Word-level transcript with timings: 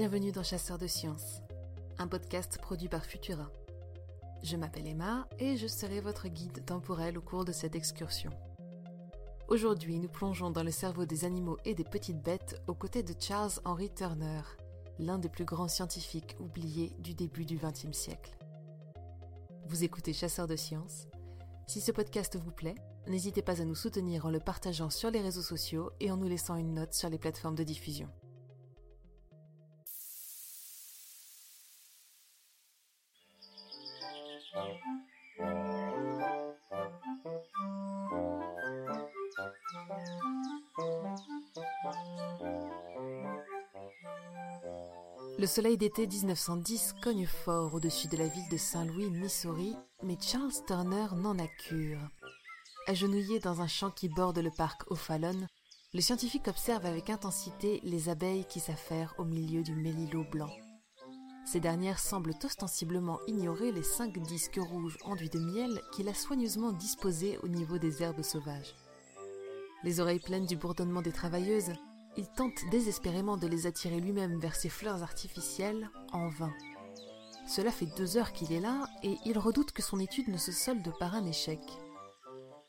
Bienvenue 0.00 0.32
dans 0.32 0.42
Chasseurs 0.42 0.78
de 0.78 0.86
Sciences, 0.86 1.42
un 1.98 2.08
podcast 2.08 2.56
produit 2.62 2.88
par 2.88 3.04
Futura. 3.04 3.50
Je 4.42 4.56
m'appelle 4.56 4.86
Emma 4.86 5.28
et 5.38 5.58
je 5.58 5.66
serai 5.66 6.00
votre 6.00 6.28
guide 6.28 6.64
temporel 6.64 7.18
au 7.18 7.20
cours 7.20 7.44
de 7.44 7.52
cette 7.52 7.74
excursion. 7.74 8.30
Aujourd'hui, 9.48 9.98
nous 9.98 10.08
plongeons 10.08 10.50
dans 10.50 10.62
le 10.62 10.70
cerveau 10.70 11.04
des 11.04 11.26
animaux 11.26 11.58
et 11.66 11.74
des 11.74 11.84
petites 11.84 12.22
bêtes 12.22 12.62
aux 12.66 12.72
côtés 12.72 13.02
de 13.02 13.12
Charles 13.20 13.50
Henry 13.66 13.90
Turner, 13.90 14.40
l'un 14.98 15.18
des 15.18 15.28
plus 15.28 15.44
grands 15.44 15.68
scientifiques 15.68 16.34
oubliés 16.40 16.94
du 17.00 17.12
début 17.12 17.44
du 17.44 17.58
XXe 17.58 17.92
siècle. 17.92 18.38
Vous 19.66 19.84
écoutez 19.84 20.14
Chasseurs 20.14 20.48
de 20.48 20.56
Sciences 20.56 21.08
Si 21.66 21.82
ce 21.82 21.92
podcast 21.92 22.38
vous 22.42 22.52
plaît, 22.52 22.76
n'hésitez 23.06 23.42
pas 23.42 23.60
à 23.60 23.66
nous 23.66 23.74
soutenir 23.74 24.24
en 24.24 24.30
le 24.30 24.40
partageant 24.40 24.88
sur 24.88 25.10
les 25.10 25.20
réseaux 25.20 25.42
sociaux 25.42 25.90
et 26.00 26.10
en 26.10 26.16
nous 26.16 26.28
laissant 26.28 26.56
une 26.56 26.72
note 26.72 26.94
sur 26.94 27.10
les 27.10 27.18
plateformes 27.18 27.54
de 27.54 27.64
diffusion. 27.64 28.08
Le 45.40 45.46
soleil 45.46 45.78
d'été 45.78 46.06
1910 46.06 46.96
cogne 47.00 47.24
fort 47.24 47.72
au-dessus 47.72 48.08
de 48.08 48.18
la 48.18 48.28
ville 48.28 48.48
de 48.50 48.58
Saint-Louis, 48.58 49.08
Missouri, 49.08 49.74
mais 50.02 50.18
Charles 50.20 50.52
Turner 50.66 51.06
n'en 51.16 51.38
a 51.38 51.46
cure. 51.46 52.10
Agenouillé 52.86 53.40
dans 53.40 53.62
un 53.62 53.66
champ 53.66 53.90
qui 53.90 54.10
borde 54.10 54.38
le 54.38 54.50
parc 54.50 54.82
O'Fallon, 54.90 55.46
le 55.94 56.00
scientifique 56.02 56.46
observe 56.46 56.84
avec 56.84 57.08
intensité 57.08 57.80
les 57.84 58.10
abeilles 58.10 58.44
qui 58.50 58.60
s'affairent 58.60 59.14
au 59.16 59.24
milieu 59.24 59.62
du 59.62 59.74
mélilo 59.74 60.24
blanc. 60.30 60.50
Ces 61.46 61.60
dernières 61.60 62.00
semblent 62.00 62.34
ostensiblement 62.44 63.18
ignorer 63.26 63.72
les 63.72 63.82
cinq 63.82 64.18
disques 64.18 64.60
rouges 64.60 64.98
enduits 65.04 65.30
de 65.30 65.38
miel 65.38 65.80
qu'il 65.92 66.10
a 66.10 66.14
soigneusement 66.14 66.72
disposés 66.72 67.38
au 67.42 67.48
niveau 67.48 67.78
des 67.78 68.02
herbes 68.02 68.20
sauvages. 68.20 68.74
Les 69.84 70.00
oreilles 70.00 70.20
pleines 70.20 70.44
du 70.44 70.58
bourdonnement 70.58 71.00
des 71.00 71.12
travailleuses, 71.12 71.72
il 72.16 72.28
tente 72.28 72.68
désespérément 72.70 73.36
de 73.36 73.46
les 73.46 73.66
attirer 73.66 74.00
lui-même 74.00 74.38
vers 74.38 74.56
ses 74.56 74.68
fleurs 74.68 75.02
artificielles, 75.02 75.90
en 76.12 76.28
vain. 76.28 76.52
Cela 77.48 77.70
fait 77.70 77.88
deux 77.96 78.16
heures 78.16 78.32
qu'il 78.32 78.52
est 78.52 78.60
là, 78.60 78.86
et 79.02 79.16
il 79.24 79.38
redoute 79.38 79.72
que 79.72 79.82
son 79.82 79.98
étude 79.98 80.28
ne 80.28 80.36
se 80.36 80.52
solde 80.52 80.92
par 80.98 81.14
un 81.14 81.26
échec. 81.26 81.60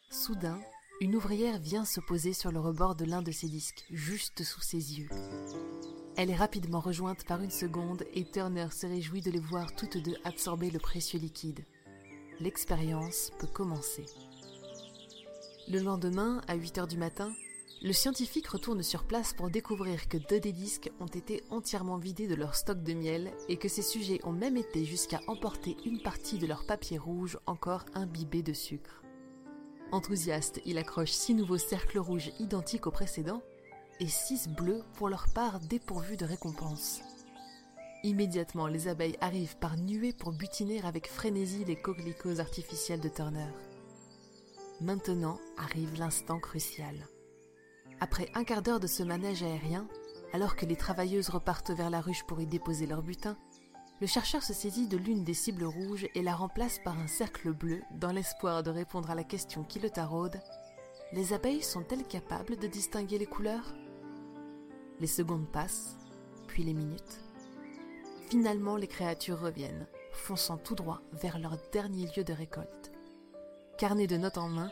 Soudain, 0.10 0.60
une 1.00 1.16
ouvrière 1.16 1.60
vient 1.60 1.86
se 1.86 2.00
poser 2.00 2.34
sur 2.34 2.52
le 2.52 2.60
rebord 2.60 2.96
de 2.96 3.06
l'un 3.06 3.22
de 3.22 3.32
ses 3.32 3.48
disques, 3.48 3.86
juste 3.90 4.44
sous 4.44 4.62
ses 4.62 5.00
yeux. 5.00 5.10
Elle 6.16 6.30
est 6.30 6.36
rapidement 6.36 6.80
rejointe 6.80 7.26
par 7.26 7.42
une 7.42 7.50
seconde 7.50 8.04
et 8.14 8.30
Turner 8.30 8.68
se 8.72 8.86
réjouit 8.86 9.22
de 9.22 9.32
les 9.32 9.40
voir 9.40 9.76
toutes 9.76 9.98
deux 9.98 10.18
absorber 10.24 10.70
le 10.70 10.80
précieux 10.80 11.20
liquide. 11.20 11.66
L'expérience 12.40 13.32
peut 13.40 13.48
commencer. 13.48 14.06
Le 15.68 15.80
lendemain, 15.80 16.42
à 16.48 16.56
8 16.56 16.78
heures 16.80 16.88
du 16.88 16.98
matin, 16.98 17.32
le 17.84 17.94
scientifique 17.94 18.48
retourne 18.48 18.84
sur 18.84 19.06
place 19.06 19.34
pour 19.34 19.50
découvrir 19.50 20.08
que 20.08 20.18
deux 20.18 20.40
des 20.40 20.52
disques 20.52 20.92
ont 21.00 21.08
été 21.08 21.44
entièrement 21.50 21.98
vidés 21.98 22.28
de 22.28 22.36
leur 22.36 22.56
stock 22.56 22.84
de 22.84 22.94
miel 22.94 23.32
et 23.50 23.58
que 23.58 23.68
ces 23.68 23.82
sujets 23.82 24.20
ont 24.24 24.32
même 24.32 24.56
été 24.56 24.86
jusqu'à 24.86 25.20
emporter 25.26 25.76
une 25.84 26.00
partie 26.00 26.38
de 26.38 26.46
leur 26.46 26.66
papier 26.66 27.00
rouge 27.00 27.40
encore 27.48 27.86
imbibé 27.96 28.44
de 28.44 28.54
sucre. 28.54 29.02
Enthousiaste, 29.92 30.62
il 30.66 30.78
accroche 30.78 31.12
six 31.12 31.34
nouveaux 31.34 31.58
cercles 31.58 31.98
rouges 31.98 32.32
identiques 32.40 32.86
aux 32.86 32.92
précédents 32.92 33.42
et 34.00 34.08
six 34.08 34.48
bleus 34.48 34.84
pour 34.94 35.10
leur 35.10 35.28
part 35.34 35.60
dépourvus 35.60 36.18
de 36.18 36.26
récompense. 36.26 37.02
Immédiatement, 38.04 38.68
les 38.68 38.88
abeilles 38.88 39.18
arrivent 39.22 39.58
par 39.58 39.76
nuées 39.78 40.14
pour 40.14 40.34
butiner 40.34 40.82
avec 40.84 41.08
frénésie 41.08 41.66
les 41.66 41.76
coquelicots 41.76 42.40
artificiels 42.40 43.02
de 43.02 43.10
Turner. 43.10 43.50
Maintenant 44.82 45.40
arrive 45.58 46.00
l'instant 46.00 46.40
crucial. 46.40 46.96
Après 48.04 48.32
un 48.34 48.44
quart 48.44 48.64
d'heure 48.64 48.80
de 48.80 48.88
ce 48.88 49.04
manège 49.04 49.44
aérien, 49.44 49.88
alors 50.34 50.56
que 50.56 50.66
les 50.66 50.76
travailleuses 50.76 51.30
repartent 51.30 51.70
vers 51.70 51.92
la 51.92 52.02
ruche 52.02 52.24
pour 52.24 52.42
y 52.42 52.48
déposer 52.48 52.88
leur 52.88 53.04
butin, 53.04 53.38
le 54.02 54.08
chercheur 54.08 54.42
se 54.42 54.54
saisit 54.54 54.88
de 54.88 54.98
l'une 54.98 55.24
des 55.24 55.36
cibles 55.36 55.66
rouges 55.66 56.08
et 56.16 56.24
la 56.24 56.34
remplace 56.34 56.80
par 56.80 56.98
un 56.98 57.06
cercle 57.06 57.54
bleu 57.54 57.84
dans 57.92 58.12
l'espoir 58.12 58.64
de 58.64 58.72
répondre 58.72 59.12
à 59.12 59.16
la 59.16 59.24
question 59.24 59.64
qui 59.64 59.78
le 59.78 59.92
taraude. 59.92 60.40
Les 61.14 61.34
abeilles 61.34 61.62
sont-elles 61.62 62.08
capables 62.08 62.58
de 62.58 62.66
distinguer 62.66 63.20
les 63.20 63.28
couleurs? 63.28 63.76
Les 65.00 65.06
secondes 65.06 65.48
passent, 65.52 65.96
puis 66.48 66.64
les 66.64 66.74
minutes. 66.74 67.22
Finalement, 68.32 68.78
les 68.78 68.88
créatures 68.88 69.40
reviennent, 69.40 69.86
fonçant 70.12 70.58
tout 70.58 70.74
droit 70.74 71.02
vers 71.14 71.38
leur 71.38 71.60
dernier 71.72 72.08
lieu 72.18 72.24
de 72.24 72.34
récolte. 72.34 72.92
Carnet 73.78 74.08
de 74.08 74.18
notes 74.18 74.40
en 74.40 74.50
main, 74.50 74.72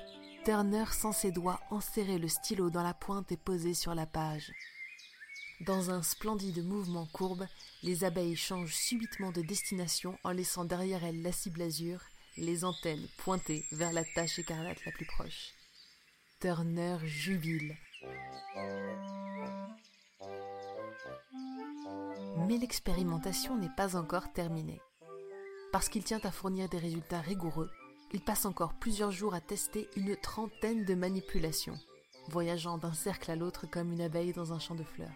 Turner 0.50 0.86
sans 0.92 1.12
ses 1.12 1.32
doigts 1.32 1.60
enserrer 1.70 2.18
le 2.18 2.28
stylo 2.28 2.72
dans 2.72 2.82
la 2.82 2.96
pointe 2.96 3.32
et 3.32 3.38
poser 3.38 3.76
sur 3.76 3.94
la 3.94 4.08
page. 4.08 4.52
Dans 5.62 5.92
un 5.92 6.02
splendide 6.02 6.66
mouvement 6.66 7.06
courbe, 7.14 7.46
les 7.84 8.04
abeilles 8.04 8.36
changent 8.36 8.74
subitement 8.74 9.32
de 9.32 9.44
destination 9.44 10.18
en 10.24 10.32
laissant 10.32 10.66
derrière 10.66 11.04
elles 11.04 11.22
la 11.22 11.32
cible 11.32 11.62
azur, 11.62 12.02
les 12.36 12.66
antennes 12.66 13.08
pointées 13.20 13.64
vers 13.72 13.94
la 13.94 14.04
tache 14.04 14.40
écarlate 14.40 14.84
la 14.88 14.92
plus 14.92 15.06
proche. 15.06 15.54
Turner 16.40 16.98
jubile. 17.06 17.78
Mais 22.48 22.58
l'expérimentation 22.58 23.56
n'est 23.56 23.76
pas 23.78 23.96
encore 23.96 24.34
terminée. 24.34 24.82
Parce 25.72 25.90
qu'il 25.90 26.04
tient 26.04 26.22
à 26.24 26.32
fournir 26.32 26.70
des 26.70 26.80
résultats 26.80 27.22
rigoureux, 27.22 27.70
il 28.12 28.22
passe 28.22 28.46
encore 28.46 28.74
plusieurs 28.74 29.12
jours 29.12 29.34
à 29.34 29.42
tester 29.42 29.90
une 29.96 30.16
trentaine 30.16 30.86
de 30.86 30.96
manipulations, 30.96 31.78
voyageant 32.30 32.78
d'un 32.78 32.94
cercle 32.94 33.32
à 33.32 33.36
l'autre 33.36 33.68
comme 33.70 33.92
une 33.92 34.02
abeille 34.02 34.34
dans 34.34 34.54
un 34.54 34.60
champ 34.60 34.76
de 34.76 34.84
fleurs. 34.84 35.16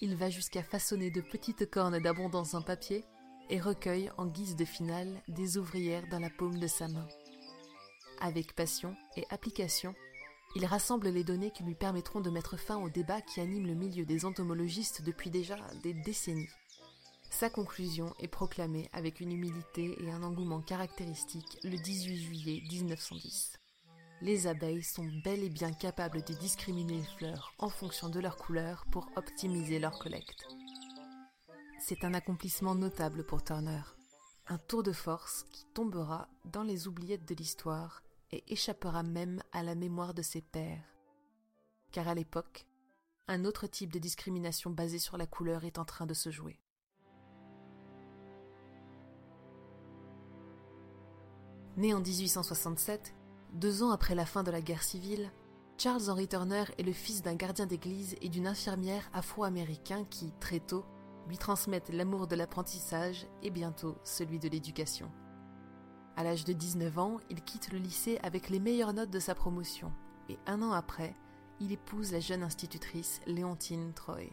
Il 0.00 0.14
va 0.14 0.30
jusqu'à 0.30 0.62
façonner 0.62 1.10
de 1.10 1.20
petites 1.20 1.68
cornes 1.70 1.98
d'abondance 1.98 2.54
en 2.54 2.62
papier 2.62 3.04
et 3.50 3.60
recueille 3.60 4.10
en 4.16 4.26
guise 4.26 4.54
de 4.54 4.64
finale 4.64 5.22
des 5.26 5.58
ouvrières 5.58 6.06
dans 6.08 6.20
la 6.20 6.30
paume 6.30 6.58
de 6.58 6.68
sa 6.68 6.86
main. 6.86 7.08
Avec 8.20 8.54
passion 8.54 8.94
et 9.16 9.24
application, 9.30 9.94
il 10.54 10.64
rassemble 10.66 11.08
les 11.08 11.24
données 11.24 11.50
qui 11.50 11.62
lui 11.62 11.74
permettront 11.74 12.20
de 12.20 12.30
mettre 12.30 12.56
fin 12.56 12.76
au 12.76 12.88
débat 12.88 13.20
qui 13.20 13.40
anime 13.40 13.66
le 13.66 13.74
milieu 13.74 14.04
des 14.04 14.24
entomologistes 14.24 15.02
depuis 15.02 15.30
déjà 15.30 15.56
des 15.82 15.94
décennies. 15.94 16.48
Sa 17.30 17.50
conclusion 17.50 18.14
est 18.18 18.28
proclamée 18.28 18.88
avec 18.92 19.20
une 19.20 19.32
humilité 19.32 19.96
et 20.02 20.10
un 20.10 20.22
engouement 20.22 20.60
caractéristiques 20.60 21.58
le 21.62 21.76
18 21.76 22.16
juillet 22.16 22.62
1910. 22.70 23.58
Les 24.22 24.46
abeilles 24.48 24.82
sont 24.82 25.08
bel 25.22 25.44
et 25.44 25.50
bien 25.50 25.72
capables 25.72 26.24
de 26.24 26.34
discriminer 26.34 26.96
les 26.96 27.16
fleurs 27.18 27.52
en 27.58 27.68
fonction 27.68 28.08
de 28.08 28.18
leur 28.18 28.36
couleur 28.36 28.86
pour 28.90 29.08
optimiser 29.14 29.78
leur 29.78 29.98
collecte. 29.98 30.46
C'est 31.78 32.02
un 32.02 32.14
accomplissement 32.14 32.74
notable 32.74 33.24
pour 33.24 33.44
Turner, 33.44 33.82
un 34.48 34.58
tour 34.58 34.82
de 34.82 34.92
force 34.92 35.44
qui 35.52 35.66
tombera 35.74 36.28
dans 36.46 36.64
les 36.64 36.88
oubliettes 36.88 37.28
de 37.28 37.34
l'histoire 37.34 38.02
et 38.32 38.42
échappera 38.48 39.04
même 39.04 39.40
à 39.52 39.62
la 39.62 39.76
mémoire 39.76 40.14
de 40.14 40.22
ses 40.22 40.42
pairs. 40.42 40.82
Car 41.92 42.08
à 42.08 42.14
l'époque, 42.14 42.66
un 43.28 43.44
autre 43.44 43.66
type 43.66 43.92
de 43.92 43.98
discrimination 43.98 44.70
basée 44.70 44.98
sur 44.98 45.16
la 45.16 45.26
couleur 45.26 45.64
est 45.64 45.78
en 45.78 45.84
train 45.84 46.06
de 46.06 46.14
se 46.14 46.30
jouer. 46.30 46.58
Né 51.78 51.94
en 51.94 52.00
1867, 52.00 53.14
deux 53.52 53.84
ans 53.84 53.92
après 53.92 54.16
la 54.16 54.26
fin 54.26 54.42
de 54.42 54.50
la 54.50 54.60
guerre 54.60 54.82
civile, 54.82 55.30
Charles 55.76 56.10
Henry 56.10 56.26
Turner 56.26 56.64
est 56.76 56.82
le 56.82 56.92
fils 56.92 57.22
d'un 57.22 57.36
gardien 57.36 57.66
d'église 57.66 58.16
et 58.20 58.28
d'une 58.28 58.48
infirmière 58.48 59.08
afro-américain 59.12 60.04
qui, 60.10 60.32
très 60.40 60.58
tôt, 60.58 60.84
lui 61.28 61.38
transmettent 61.38 61.90
l'amour 61.90 62.26
de 62.26 62.34
l'apprentissage 62.34 63.28
et 63.44 63.50
bientôt 63.50 63.94
celui 64.02 64.40
de 64.40 64.48
l'éducation. 64.48 65.08
À 66.16 66.24
l'âge 66.24 66.44
de 66.44 66.52
19 66.52 66.98
ans, 66.98 67.18
il 67.30 67.44
quitte 67.44 67.70
le 67.72 67.78
lycée 67.78 68.18
avec 68.24 68.48
les 68.48 68.58
meilleures 68.58 68.92
notes 68.92 69.10
de 69.10 69.20
sa 69.20 69.36
promotion 69.36 69.92
et 70.28 70.36
un 70.48 70.62
an 70.62 70.72
après, 70.72 71.14
il 71.60 71.70
épouse 71.70 72.10
la 72.10 72.18
jeune 72.18 72.42
institutrice 72.42 73.20
Léontine 73.24 73.92
Troy. 73.94 74.32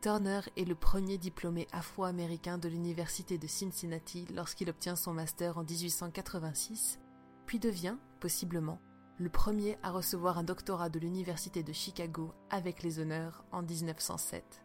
Turner 0.00 0.42
est 0.56 0.64
le 0.64 0.76
premier 0.76 1.18
diplômé 1.18 1.66
afro-américain 1.72 2.56
de 2.56 2.68
l'université 2.68 3.36
de 3.36 3.48
Cincinnati 3.48 4.26
lorsqu'il 4.32 4.70
obtient 4.70 4.94
son 4.94 5.12
master 5.12 5.58
en 5.58 5.64
1886, 5.64 7.00
puis 7.46 7.58
devient, 7.58 7.96
possiblement, 8.20 8.78
le 9.18 9.28
premier 9.28 9.76
à 9.82 9.90
recevoir 9.90 10.38
un 10.38 10.44
doctorat 10.44 10.88
de 10.88 11.00
l'université 11.00 11.64
de 11.64 11.72
Chicago 11.72 12.32
avec 12.48 12.84
les 12.84 13.00
honneurs 13.00 13.44
en 13.50 13.62
1907. 13.62 14.64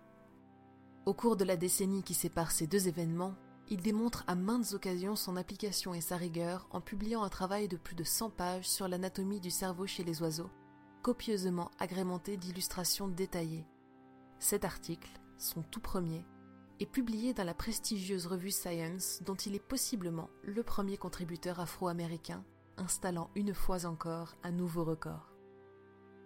Au 1.08 1.16
cours 1.16 1.36
de 1.36 1.46
la 1.46 1.58
décennie 1.58 2.04
qui 2.04 2.14
sépare 2.14 2.52
ces 2.52 2.68
deux 2.68 2.88
événements, 2.88 3.34
il 3.70 3.82
démontre 3.82 4.24
à 4.28 4.36
maintes 4.36 4.74
occasions 4.74 5.16
son 5.16 5.36
application 5.36 5.96
et 5.96 6.02
sa 6.02 6.16
rigueur 6.16 6.68
en 6.70 6.80
publiant 6.80 7.24
un 7.24 7.30
travail 7.30 7.68
de 7.68 7.78
plus 7.78 7.96
de 7.96 8.04
100 8.04 8.30
pages 8.30 8.70
sur 8.70 8.88
l'anatomie 8.88 9.40
du 9.40 9.50
cerveau 9.50 9.88
chez 9.88 10.04
les 10.04 10.22
oiseaux, 10.22 10.52
copieusement 11.02 11.72
agrémenté 11.80 12.38
d'illustrations 12.38 13.08
détaillées. 13.08 13.66
Cet 14.38 14.66
article 14.66 15.10
son 15.38 15.62
tout 15.64 15.80
premier, 15.80 16.26
est 16.80 16.86
publié 16.86 17.34
dans 17.34 17.44
la 17.44 17.54
prestigieuse 17.54 18.28
revue 18.28 18.52
Science 18.52 19.22
dont 19.24 19.36
il 19.36 19.56
est 19.56 19.60
possiblement 19.60 20.30
le 20.44 20.64
premier 20.64 20.98
contributeur 20.98 21.60
afro-américain, 21.60 22.44
installant 22.78 23.30
une 23.36 23.54
fois 23.54 23.86
encore 23.86 24.36
un 24.44 24.52
nouveau 24.52 24.84
record. 24.84 25.34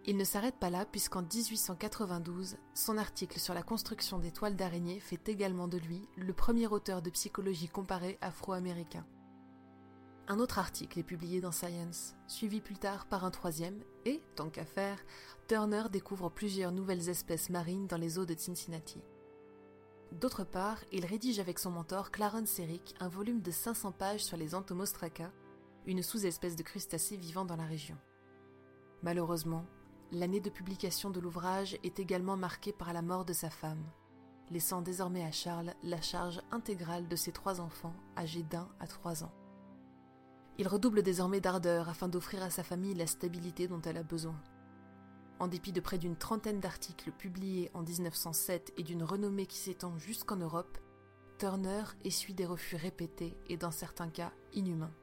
Il 0.05 0.15
ne 0.15 0.23
s'arrête 0.23 0.57
pas 0.57 0.69
là 0.69 0.85
puisqu'en 0.85 1.21
1892, 1.21 2.57
son 2.73 2.97
article 2.97 3.39
sur 3.39 3.53
la 3.53 3.61
construction 3.61 4.19
des 4.19 4.31
toiles 4.31 4.55
d'araignée 4.55 5.01
fait 5.01 5.27
également 5.27 5.67
de 5.67 5.77
lui 5.77 6.07
le 6.15 6.31
premier 6.31 6.67
auteur 6.67 7.01
de 7.01 7.09
psychologie 7.09 7.67
comparée 7.67 8.17
afro-américain. 8.21 9.05
Un 10.27 10.39
autre 10.39 10.59
article 10.59 10.99
est 10.99 11.03
publié 11.03 11.39
dans 11.39 11.51
Science, 11.51 12.15
suivi 12.27 12.59
plus 12.59 12.77
tard 12.77 13.05
par 13.05 13.23
un 13.23 13.31
troisième, 13.31 13.81
et, 14.05 14.21
tant 14.35 14.49
qu'à 14.49 14.65
faire, 14.65 14.99
Turner 15.47 15.83
découvre 15.91 16.29
plusieurs 16.29 16.71
nouvelles 16.71 17.09
espèces 17.09 17.49
marines 17.49 17.87
dans 17.87 17.97
les 17.97 18.19
eaux 18.19 18.25
de 18.25 18.35
Cincinnati. 18.37 19.01
D'autre 20.11 20.43
part, 20.43 20.83
il 20.91 21.05
rédige 21.05 21.39
avec 21.39 21.59
son 21.59 21.71
mentor 21.71 22.11
Clarence 22.11 22.59
Eric 22.59 22.95
un 22.99 23.07
volume 23.07 23.41
de 23.41 23.51
500 23.51 23.91
pages 23.93 24.23
sur 24.23 24.37
les 24.37 24.55
Entomostraca, 24.55 25.31
une 25.85 26.03
sous-espèce 26.03 26.55
de 26.55 26.63
crustacés 26.63 27.17
vivant 27.17 27.45
dans 27.45 27.55
la 27.55 27.65
région. 27.65 27.97
Malheureusement, 29.03 29.65
L'année 30.13 30.39
de 30.39 30.49
publication 30.49 31.09
de 31.09 31.19
l'ouvrage 31.19 31.77
est 31.83 31.99
également 31.99 32.37
marquée 32.37 32.71
par 32.71 32.93
la 32.93 33.01
mort 33.01 33.25
de 33.25 33.33
sa 33.33 33.49
femme, 33.49 33.83
laissant 34.49 34.81
désormais 34.81 35.25
à 35.25 35.31
Charles 35.33 35.73
la 35.83 35.99
charge 36.01 36.39
intégrale 36.49 37.09
de 37.09 37.15
ses 37.17 37.33
trois 37.33 37.59
enfants, 37.59 37.93
âgés 38.15 38.43
d'un 38.43 38.69
à 38.79 38.87
trois 38.87 39.25
ans. 39.25 39.33
Il 40.59 40.67
redouble 40.67 41.03
désormais 41.03 41.39
d'ardeur 41.39 41.87
afin 41.87 42.07
d'offrir 42.07 42.41
à 42.41 42.49
sa 42.49 42.63
famille 42.63 42.95
la 42.95 43.05
stabilité 43.05 43.67
dont 43.67 43.81
elle 43.81 43.97
a 43.97 44.03
besoin. 44.03 44.41
En 45.39 45.47
dépit 45.47 45.71
de 45.71 45.81
près 45.81 45.99
d'une 45.99 46.15
trentaine 46.15 46.59
d'articles 46.59 47.11
publiés 47.11 47.69
en 47.75 47.83
1907 47.83 48.73
et 48.77 48.83
d'une 48.83 49.03
renommée 49.03 49.45
qui 49.45 49.57
s'étend 49.57 49.97
jusqu'en 49.99 50.37
Europe, 50.37 50.79
Turner 51.37 51.83
essuie 52.03 52.33
des 52.33 52.47
refus 52.47 52.75
répétés 52.75 53.37
et 53.47 53.57
dans 53.57 53.69
certains 53.69 54.09
cas 54.09 54.31
inhumains. 54.53 54.93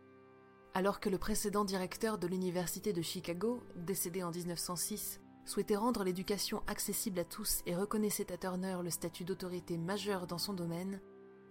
Alors 0.74 0.98
que 0.98 1.08
le 1.08 1.18
précédent 1.18 1.64
directeur 1.64 2.18
de 2.18 2.26
l'Université 2.26 2.92
de 2.92 3.02
Chicago, 3.02 3.62
décédé 3.76 4.24
en 4.24 4.32
1906, 4.32 5.20
souhaitait 5.44 5.76
rendre 5.76 6.02
l'éducation 6.02 6.64
accessible 6.66 7.20
à 7.20 7.24
tous 7.24 7.62
et 7.66 7.76
reconnaissait 7.76 8.32
à 8.32 8.36
Turner 8.36 8.78
le 8.82 8.90
statut 8.90 9.22
d'autorité 9.22 9.78
majeure 9.78 10.26
dans 10.26 10.38
son 10.38 10.52
domaine, 10.52 11.00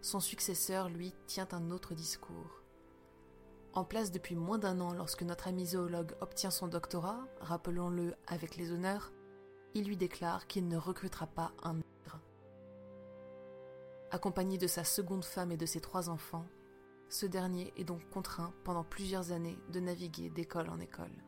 son 0.02 0.20
successeur, 0.20 0.90
lui, 0.90 1.14
tient 1.26 1.48
un 1.54 1.72
autre 1.72 1.94
discours. 1.94 2.63
En 3.76 3.84
place 3.84 4.12
depuis 4.12 4.36
moins 4.36 4.60
d'un 4.60 4.80
an 4.82 4.94
lorsque 4.94 5.24
notre 5.24 5.48
ami 5.48 5.66
zoologue 5.66 6.14
obtient 6.22 6.52
son 6.52 6.68
doctorat, 6.68 7.26
rappelons-le 7.42 8.14
avec 8.28 8.56
les 8.56 8.72
honneurs, 8.72 9.12
il 9.74 9.86
lui 9.86 9.98
déclare 9.98 10.46
qu'il 10.46 10.68
ne 10.68 10.78
recrutera 10.78 11.26
pas 11.26 11.54
un 11.64 11.74
nègre. 11.74 12.20
Accompagné 14.12 14.60
de 14.60 14.68
sa 14.68 14.84
seconde 14.84 15.26
femme 15.26 15.52
et 15.52 15.58
de 15.58 15.66
ses 15.66 15.82
trois 15.82 16.10
enfants, 16.10 16.46
ce 17.10 17.26
dernier 17.26 17.74
est 17.76 17.84
donc 17.84 18.08
contraint 18.12 18.54
pendant 18.64 18.84
plusieurs 18.84 19.32
années 19.32 19.58
de 19.72 19.80
naviguer 19.80 20.30
d'école 20.30 20.70
en 20.70 20.80
école. 20.80 21.24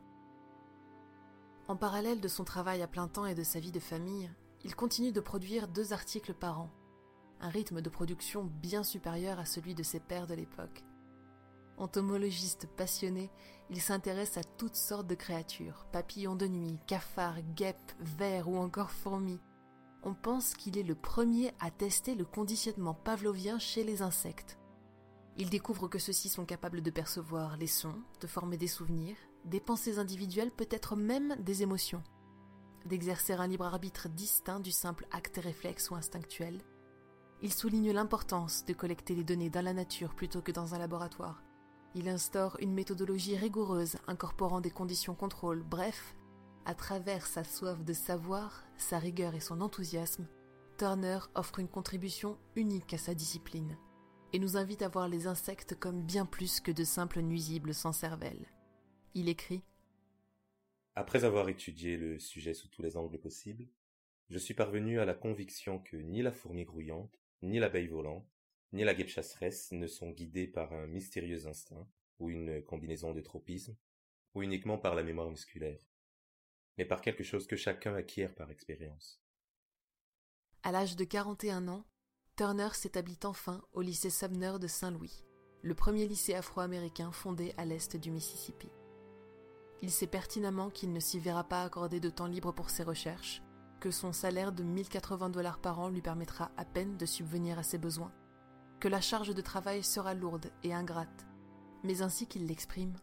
En 1.66 1.74
parallèle 1.74 2.20
de 2.20 2.28
son 2.28 2.44
travail 2.44 2.80
à 2.80 2.86
plein 2.86 3.08
temps 3.08 3.26
et 3.26 3.34
de 3.34 3.42
sa 3.42 3.58
vie 3.58 3.72
de 3.72 3.80
famille, 3.80 4.30
il 4.62 4.76
continue 4.76 5.10
de 5.10 5.20
produire 5.20 5.66
deux 5.66 5.92
articles 5.92 6.34
par 6.34 6.60
an, 6.60 6.70
un 7.40 7.48
rythme 7.48 7.80
de 7.80 7.90
production 7.90 8.44
bien 8.44 8.84
supérieur 8.84 9.40
à 9.40 9.46
celui 9.46 9.74
de 9.74 9.82
ses 9.82 9.98
pairs 9.98 10.28
de 10.28 10.34
l'époque. 10.34 10.84
Entomologiste 11.78 12.66
passionné, 12.66 13.30
il 13.68 13.80
s'intéresse 13.80 14.38
à 14.38 14.44
toutes 14.44 14.76
sortes 14.76 15.06
de 15.06 15.14
créatures, 15.14 15.86
papillons 15.92 16.36
de 16.36 16.46
nuit, 16.46 16.78
cafards, 16.86 17.42
guêpes, 17.54 17.92
vers 18.00 18.48
ou 18.48 18.56
encore 18.56 18.90
fourmis. 18.90 19.40
On 20.02 20.14
pense 20.14 20.54
qu'il 20.54 20.78
est 20.78 20.82
le 20.82 20.94
premier 20.94 21.52
à 21.60 21.70
tester 21.70 22.14
le 22.14 22.24
conditionnement 22.24 22.94
pavlovien 22.94 23.58
chez 23.58 23.84
les 23.84 24.00
insectes. 24.00 24.58
Il 25.36 25.50
découvre 25.50 25.88
que 25.88 25.98
ceux-ci 25.98 26.30
sont 26.30 26.46
capables 26.46 26.80
de 26.80 26.90
percevoir 26.90 27.58
les 27.58 27.66
sons, 27.66 28.00
de 28.20 28.26
former 28.26 28.56
des 28.56 28.68
souvenirs, 28.68 29.16
des 29.44 29.60
pensées 29.60 29.98
individuelles, 29.98 30.50
peut-être 30.50 30.96
même 30.96 31.36
des 31.40 31.62
émotions, 31.62 32.02
d'exercer 32.86 33.34
un 33.34 33.46
libre 33.46 33.66
arbitre 33.66 34.08
distinct 34.08 34.60
du 34.60 34.70
simple 34.70 35.06
acte 35.10 35.38
réflexe 35.42 35.90
ou 35.90 35.94
instinctuel. 35.94 36.62
Il 37.42 37.52
souligne 37.52 37.92
l'importance 37.92 38.64
de 38.64 38.72
collecter 38.72 39.14
les 39.14 39.24
données 39.24 39.50
dans 39.50 39.64
la 39.64 39.74
nature 39.74 40.14
plutôt 40.14 40.40
que 40.40 40.52
dans 40.52 40.74
un 40.74 40.78
laboratoire. 40.78 41.42
Il 41.98 42.10
instaure 42.10 42.58
une 42.60 42.74
méthodologie 42.74 43.38
rigoureuse 43.38 43.96
incorporant 44.06 44.60
des 44.60 44.70
conditions 44.70 45.14
contrôle, 45.14 45.62
bref, 45.62 46.14
à 46.66 46.74
travers 46.74 47.26
sa 47.26 47.42
soif 47.42 47.82
de 47.86 47.94
savoir, 47.94 48.66
sa 48.76 48.98
rigueur 48.98 49.34
et 49.34 49.40
son 49.40 49.62
enthousiasme, 49.62 50.28
Turner 50.76 51.20
offre 51.34 51.58
une 51.58 51.68
contribution 51.68 52.36
unique 52.54 52.92
à 52.92 52.98
sa 52.98 53.14
discipline 53.14 53.78
et 54.34 54.38
nous 54.38 54.58
invite 54.58 54.82
à 54.82 54.88
voir 54.88 55.08
les 55.08 55.26
insectes 55.26 55.74
comme 55.74 56.02
bien 56.02 56.26
plus 56.26 56.60
que 56.60 56.70
de 56.70 56.84
simples 56.84 57.20
nuisibles 57.20 57.72
sans 57.72 57.92
cervelle. 57.92 58.44
Il 59.14 59.30
écrit 59.30 59.62
Après 60.96 61.24
avoir 61.24 61.48
étudié 61.48 61.96
le 61.96 62.18
sujet 62.18 62.52
sous 62.52 62.68
tous 62.68 62.82
les 62.82 62.98
angles 62.98 63.18
possibles, 63.18 63.68
je 64.28 64.36
suis 64.36 64.52
parvenu 64.52 65.00
à 65.00 65.06
la 65.06 65.14
conviction 65.14 65.78
que 65.78 65.96
ni 65.96 66.20
la 66.20 66.32
fourmi 66.32 66.66
grouillante, 66.66 67.18
ni 67.40 67.58
l'abeille 67.58 67.88
volante, 67.88 68.35
ni 68.72 68.84
la 68.84 68.94
guêpe 68.94 69.08
chasseresse 69.08 69.72
ne 69.72 69.86
sont 69.86 70.10
guidées 70.10 70.46
par 70.46 70.72
un 70.72 70.86
mystérieux 70.86 71.46
instinct, 71.46 71.88
ou 72.18 72.30
une 72.30 72.62
combinaison 72.62 73.12
de 73.12 73.20
tropismes, 73.20 73.76
ou 74.34 74.42
uniquement 74.42 74.78
par 74.78 74.94
la 74.94 75.02
mémoire 75.02 75.30
musculaire, 75.30 75.80
mais 76.78 76.84
par 76.84 77.00
quelque 77.00 77.24
chose 77.24 77.46
que 77.46 77.56
chacun 77.56 77.94
acquiert 77.94 78.34
par 78.34 78.50
expérience. 78.50 79.22
À 80.62 80.72
l'âge 80.72 80.96
de 80.96 81.04
41 81.04 81.68
ans, 81.68 81.84
Turner 82.36 82.68
s'établit 82.74 83.18
enfin 83.24 83.62
au 83.72 83.80
lycée 83.80 84.10
Sumner 84.10 84.58
de 84.60 84.66
Saint-Louis, 84.66 85.24
le 85.62 85.74
premier 85.74 86.06
lycée 86.06 86.34
afro-américain 86.34 87.12
fondé 87.12 87.54
à 87.56 87.64
l'est 87.64 87.96
du 87.96 88.10
Mississippi. 88.10 88.68
Il 89.82 89.90
sait 89.90 90.06
pertinemment 90.06 90.70
qu'il 90.70 90.92
ne 90.92 91.00
s'y 91.00 91.18
verra 91.18 91.44
pas 91.44 91.62
accorder 91.62 92.00
de 92.00 92.10
temps 92.10 92.26
libre 92.26 92.52
pour 92.52 92.70
ses 92.70 92.82
recherches, 92.82 93.42
que 93.80 93.90
son 93.90 94.12
salaire 94.12 94.52
de 94.52 94.62
1080 94.62 95.30
dollars 95.30 95.60
par 95.60 95.80
an 95.80 95.88
lui 95.88 96.02
permettra 96.02 96.50
à 96.56 96.64
peine 96.64 96.96
de 96.96 97.06
subvenir 97.06 97.58
à 97.58 97.62
ses 97.62 97.78
besoins, 97.78 98.12
que 98.86 98.90
la 98.92 99.00
charge 99.00 99.34
de 99.34 99.42
travail 99.42 99.82
sera 99.82 100.14
lourde 100.14 100.52
et 100.62 100.72
ingrate, 100.72 101.26
mais 101.82 102.02
ainsi 102.02 102.28
qu'il 102.28 102.46
l'exprime. 102.46 102.94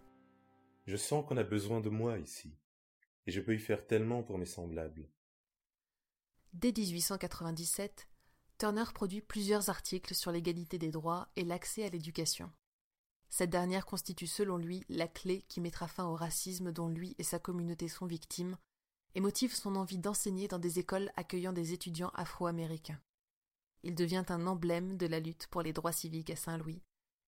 Je 0.86 0.96
sens 0.96 1.26
qu'on 1.28 1.36
a 1.36 1.44
besoin 1.44 1.82
de 1.82 1.90
moi 1.90 2.20
ici, 2.20 2.58
et 3.28 3.34
je 3.34 3.42
peux 3.42 3.54
y 3.54 3.60
faire 3.60 3.86
tellement 3.86 4.24
pour 4.24 4.38
mes 4.38 4.46
semblables. 4.46 5.10
Dès 6.54 6.72
1897, 6.72 8.08
Turner 8.58 8.86
produit 8.94 9.20
plusieurs 9.20 9.70
articles 9.70 10.16
sur 10.16 10.32
l'égalité 10.32 10.78
des 10.78 10.90
droits 10.90 11.28
et 11.36 11.44
l'accès 11.44 11.84
à 11.84 11.90
l'éducation. 11.90 12.50
Cette 13.30 13.50
dernière 13.50 13.86
constitue 13.86 14.28
selon 14.28 14.56
lui 14.56 14.86
la 14.88 15.10
clé 15.10 15.42
qui 15.50 15.60
mettra 15.60 15.90
fin 15.90 16.06
au 16.06 16.16
racisme 16.16 16.72
dont 16.72 16.88
lui 16.88 17.14
et 17.18 17.24
sa 17.24 17.40
communauté 17.40 17.90
sont 17.90 18.06
victimes 18.06 18.56
et 19.16 19.20
motive 19.20 19.54
son 19.54 19.76
envie 19.76 19.98
d'enseigner 19.98 20.48
dans 20.48 20.60
des 20.60 20.80
écoles 20.80 21.12
accueillant 21.18 21.52
des 21.52 21.74
étudiants 21.74 22.12
afro-américains. 22.16 23.02
Il 23.84 23.96
devient 23.96 24.24
un 24.30 24.48
emblème 24.48 24.98
de 24.98 25.06
la 25.06 25.20
lutte 25.20 25.48
pour 25.48 25.62
les 25.62 25.74
droits 25.74 25.92
civiques 25.92 26.30
à 26.30 26.36
Saint-Louis 26.36 26.82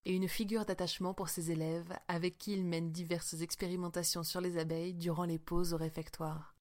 et 0.06 0.16
une 0.16 0.28
figure 0.28 0.66
d'attachement 0.66 1.14
pour 1.14 1.30
ses 1.30 1.52
élèves 1.52 1.98
avec 2.08 2.38
qui 2.38 2.54
il 2.54 2.64
mène 2.64 2.92
diverses 2.92 3.42
expérimentations 3.42 4.24
sur 4.24 4.40
les 4.40 4.58
abeilles 4.58 4.94
durant 4.94 5.26
les 5.26 5.40
pauses 5.40 5.74
au 5.74 5.78
réfectoire. 5.78 6.56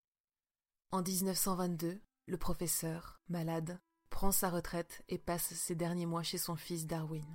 En 0.91 1.03
1922, 1.03 2.01
le 2.27 2.37
professeur, 2.39 3.21
malade, 3.29 3.79
prend 4.11 4.33
sa 4.33 4.49
retraite 4.49 5.05
et 5.09 5.19
passe 5.19 5.53
ses 5.55 5.75
derniers 5.75 6.07
mois 6.07 6.23
chez 6.23 6.39
son 6.39 6.57
fils 6.57 6.87
Darwin. 6.87 7.27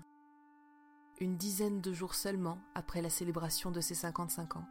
Une 1.20 1.38
dizaine 1.38 1.82
de 1.82 1.94
jours 1.94 2.16
seulement 2.16 2.60
après 2.74 3.02
la 3.02 3.10
célébration 3.10 3.72
de 3.72 3.82
ses 3.82 3.96
55 3.96 4.56
ans, 4.56 4.68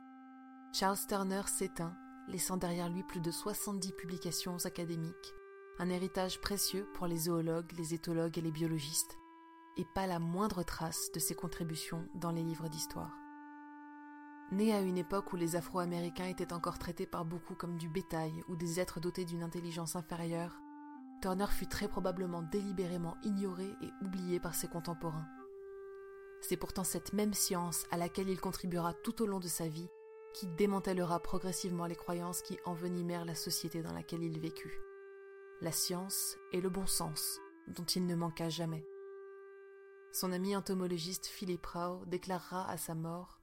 Charles 0.73 0.99
Turner 1.09 1.43
s'éteint, 1.47 1.97
laissant 2.29 2.57
derrière 2.57 2.89
lui 2.89 3.03
plus 3.03 3.21
de 3.21 3.31
70 3.31 3.93
publications 3.93 4.57
académiques, 4.65 5.35
un 5.81 5.91
héritage 5.91 6.41
précieux 6.41 6.89
pour 6.95 7.07
les 7.07 7.17
zoologues, 7.17 7.73
les 7.77 7.95
éthologues 7.95 8.37
et 8.37 8.41
les 8.41 8.51
biologistes, 8.51 9.17
et 9.77 9.85
pas 9.85 10.07
la 10.07 10.19
moindre 10.19 10.65
trace 10.65 11.13
de 11.13 11.21
ses 11.21 11.35
contributions 11.35 12.09
dans 12.15 12.33
les 12.33 12.43
livres 12.43 12.69
d'histoire. 12.69 13.17
Né 14.51 14.75
à 14.75 14.81
une 14.81 14.99
époque 14.99 15.33
où 15.33 15.37
les 15.37 15.55
Afro-Américains 15.55 16.27
étaient 16.27 16.53
encore 16.53 16.79
traités 16.79 17.07
par 17.07 17.25
beaucoup 17.25 17.55
comme 17.55 17.77
du 17.77 17.89
bétail 17.89 18.43
ou 18.49 18.57
des 18.57 18.81
êtres 18.81 18.99
dotés 18.99 19.25
d'une 19.25 19.43
intelligence 19.43 19.95
inférieure, 19.95 20.61
Turner 21.23 21.47
fut 21.49 21.67
très 21.67 21.87
probablement 21.87 22.43
délibérément 22.43 23.17
ignoré 23.23 23.69
et 23.83 23.91
oublié 24.05 24.41
par 24.41 24.55
ses 24.55 24.69
contemporains. 24.69 25.27
C'est 26.41 26.57
pourtant 26.57 26.85
cette 26.85 27.13
même 27.13 27.35
science 27.35 27.85
à 27.91 27.97
laquelle 27.97 28.29
il 28.29 28.41
contribuera 28.41 28.95
tout 28.95 29.23
au 29.23 29.27
long 29.27 29.41
de 29.41 29.49
sa 29.49 29.69
vie 29.69 29.89
qui 30.35 30.47
démantèlera 30.47 31.21
progressivement 31.21 31.87
les 31.87 31.97
croyances 31.97 32.43
qui 32.43 32.59
envenimèrent 32.65 33.25
la 33.25 33.35
société 33.35 33.83
dans 33.83 33.93
laquelle 33.93 34.23
il 34.23 34.39
vécut. 34.39 34.81
La 35.61 35.73
science 35.73 36.37
et 36.53 36.61
le 36.61 36.71
bon 36.71 36.87
sens, 36.87 37.41
dont 37.67 37.85
il 37.85 38.07
ne 38.07 38.15
manqua 38.15 38.49
jamais. 38.49 38.85
Son 40.13 40.33
ami 40.33 40.55
entomologiste 40.55 41.27
Philippe 41.27 41.67
Rau 41.67 42.05
déclarera 42.07 42.71
à 42.71 42.77
sa 42.77 42.95
mort 42.95 43.41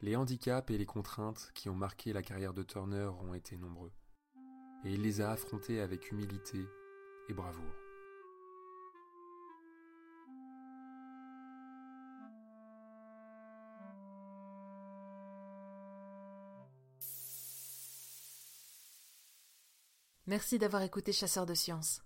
Les 0.00 0.16
handicaps 0.16 0.70
et 0.70 0.78
les 0.78 0.86
contraintes 0.86 1.50
qui 1.54 1.68
ont 1.68 1.74
marqué 1.74 2.12
la 2.12 2.22
carrière 2.22 2.54
de 2.54 2.62
Turner 2.62 3.10
ont 3.20 3.34
été 3.34 3.58
nombreux 3.58 3.92
et 4.84 4.94
il 4.94 5.02
les 5.02 5.20
a 5.20 5.30
affrontés 5.30 5.80
avec 5.80 6.10
humilité 6.10 6.66
et 7.28 7.34
bravoure. 7.34 7.81
Merci 20.28 20.56
d'avoir 20.60 20.82
écouté 20.82 21.12
Chasseurs 21.12 21.46
de 21.46 21.54
Sciences. 21.54 22.00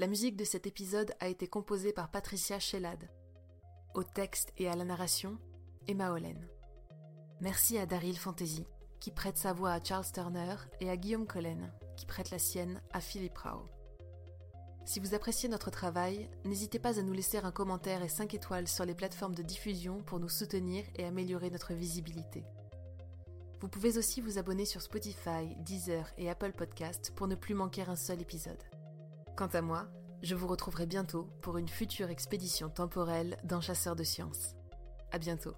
La 0.00 0.08
musique 0.08 0.36
de 0.36 0.42
cet 0.42 0.66
épisode 0.66 1.14
a 1.20 1.28
été 1.28 1.46
composée 1.46 1.92
par 1.92 2.10
Patricia 2.10 2.58
Shellad. 2.58 3.08
Au 3.94 4.02
texte 4.02 4.52
et 4.56 4.68
à 4.68 4.74
la 4.74 4.84
narration, 4.84 5.38
Emma 5.86 6.10
Hollen. 6.10 6.48
Merci 7.40 7.78
à 7.78 7.86
Daryl 7.86 8.18
Fantasy, 8.18 8.66
qui 8.98 9.12
prête 9.12 9.36
sa 9.36 9.52
voix 9.52 9.70
à 9.70 9.80
Charles 9.80 10.10
Turner, 10.12 10.56
et 10.80 10.90
à 10.90 10.96
Guillaume 10.96 11.28
Collen, 11.28 11.72
qui 11.96 12.06
prête 12.06 12.32
la 12.32 12.40
sienne 12.40 12.82
à 12.92 13.00
Philippe 13.00 13.38
Rao. 13.38 13.68
Si 14.84 14.98
vous 14.98 15.14
appréciez 15.14 15.48
notre 15.48 15.70
travail, 15.70 16.28
n'hésitez 16.44 16.80
pas 16.80 16.98
à 16.98 17.02
nous 17.02 17.12
laisser 17.12 17.38
un 17.38 17.52
commentaire 17.52 18.02
et 18.02 18.08
5 18.08 18.34
étoiles 18.34 18.66
sur 18.66 18.84
les 18.84 18.96
plateformes 18.96 19.36
de 19.36 19.44
diffusion 19.44 20.02
pour 20.02 20.18
nous 20.18 20.28
soutenir 20.28 20.84
et 20.96 21.04
améliorer 21.04 21.50
notre 21.50 21.72
visibilité. 21.72 22.42
Vous 23.64 23.70
pouvez 23.70 23.96
aussi 23.96 24.20
vous 24.20 24.36
abonner 24.36 24.66
sur 24.66 24.82
Spotify, 24.82 25.56
Deezer 25.56 26.12
et 26.18 26.28
Apple 26.28 26.52
Podcast 26.52 27.14
pour 27.16 27.28
ne 27.28 27.34
plus 27.34 27.54
manquer 27.54 27.80
un 27.80 27.96
seul 27.96 28.20
épisode. 28.20 28.62
Quant 29.38 29.46
à 29.46 29.62
moi, 29.62 29.86
je 30.22 30.34
vous 30.34 30.48
retrouverai 30.48 30.84
bientôt 30.84 31.30
pour 31.40 31.56
une 31.56 31.66
future 31.66 32.10
expédition 32.10 32.68
temporelle 32.68 33.38
dans 33.42 33.62
Chasseurs 33.62 33.96
de 33.96 34.04
Sciences. 34.04 34.54
À 35.12 35.18
bientôt. 35.18 35.54